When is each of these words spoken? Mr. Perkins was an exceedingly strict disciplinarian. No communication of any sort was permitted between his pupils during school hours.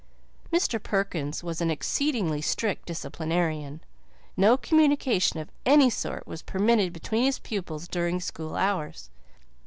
Mr. 0.51 0.81
Perkins 0.81 1.43
was 1.43 1.61
an 1.61 1.69
exceedingly 1.69 2.41
strict 2.41 2.87
disciplinarian. 2.87 3.81
No 4.35 4.57
communication 4.57 5.39
of 5.39 5.51
any 5.63 5.91
sort 5.91 6.25
was 6.25 6.41
permitted 6.41 6.91
between 6.91 7.23
his 7.25 7.37
pupils 7.37 7.87
during 7.87 8.19
school 8.19 8.55
hours. 8.55 9.11